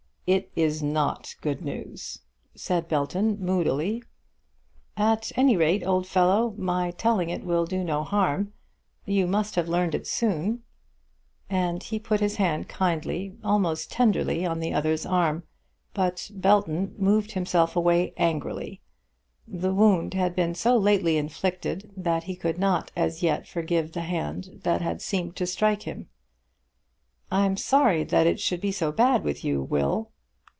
"It 0.27 0.49
is 0.55 0.81
not 0.81 1.35
good 1.41 1.61
news," 1.61 2.19
said 2.55 2.87
Belton 2.87 3.37
moodily. 3.41 4.01
"At 4.95 5.33
any 5.35 5.57
rate, 5.57 5.83
old 5.85 6.07
fellow, 6.07 6.53
my 6.57 6.91
telling 6.91 7.29
it 7.29 7.43
will 7.43 7.65
do 7.65 7.83
no 7.83 8.03
harm. 8.05 8.53
You 9.03 9.27
must 9.27 9.55
have 9.55 9.67
learned 9.67 9.93
it 9.93 10.07
soon." 10.07 10.63
And 11.49 11.83
he 11.83 11.99
put 11.99 12.21
his 12.21 12.37
hand 12.37 12.69
kindly, 12.69 13.35
almost 13.43 13.91
tenderly, 13.91 14.45
on 14.45 14.61
the 14.61 14.73
other's 14.73 15.05
arm. 15.05 15.43
But 15.93 16.31
Belton 16.33 16.95
moved 16.97 17.33
himself 17.33 17.75
away 17.75 18.13
angrily. 18.15 18.79
The 19.45 19.73
wound 19.73 20.13
had 20.13 20.33
been 20.33 20.55
so 20.55 20.77
lately 20.77 21.17
inflicted 21.17 21.91
that 21.97 22.23
he 22.25 22.37
could 22.37 22.57
not 22.57 22.89
as 22.95 23.21
yet 23.21 23.49
forgive 23.49 23.91
the 23.91 23.99
hand 24.01 24.61
that 24.63 24.81
had 24.81 25.01
seemed 25.01 25.35
to 25.37 25.45
strike 25.47 25.83
him. 25.83 26.07
"I'm 27.29 27.57
sorry 27.57 28.05
that 28.05 28.27
it 28.27 28.39
should 28.39 28.61
be 28.61 28.71
so 28.71 28.93
bad 28.93 29.25
with 29.25 29.43
you, 29.43 29.61
Will." 29.61 30.09